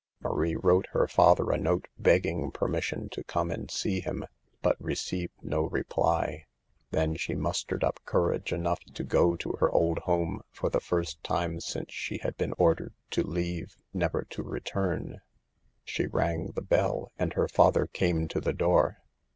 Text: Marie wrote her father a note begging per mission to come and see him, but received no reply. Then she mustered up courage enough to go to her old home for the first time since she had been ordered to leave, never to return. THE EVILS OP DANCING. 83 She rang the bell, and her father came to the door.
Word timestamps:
Marie 0.19 0.55
wrote 0.55 0.87
her 0.93 1.07
father 1.07 1.51
a 1.51 1.59
note 1.59 1.87
begging 1.99 2.49
per 2.49 2.67
mission 2.67 3.07
to 3.07 3.23
come 3.23 3.51
and 3.51 3.69
see 3.69 3.99
him, 3.99 4.25
but 4.63 4.75
received 4.79 5.35
no 5.43 5.65
reply. 5.69 6.45
Then 6.89 7.15
she 7.15 7.35
mustered 7.35 7.83
up 7.83 7.99
courage 8.03 8.51
enough 8.51 8.79
to 8.95 9.03
go 9.03 9.35
to 9.35 9.51
her 9.59 9.69
old 9.69 9.99
home 9.99 10.41
for 10.51 10.71
the 10.71 10.79
first 10.79 11.23
time 11.23 11.59
since 11.59 11.93
she 11.93 12.17
had 12.17 12.35
been 12.35 12.55
ordered 12.57 12.95
to 13.11 13.21
leave, 13.21 13.77
never 13.93 14.23
to 14.31 14.41
return. 14.41 15.03
THE 15.05 15.11
EVILS 15.11 15.11
OP 15.11 15.11
DANCING. 15.11 15.93
83 15.93 15.93
She 15.93 16.07
rang 16.07 16.47
the 16.55 16.61
bell, 16.63 17.11
and 17.19 17.33
her 17.33 17.47
father 17.47 17.85
came 17.85 18.27
to 18.29 18.41
the 18.41 18.53
door. 18.53 19.03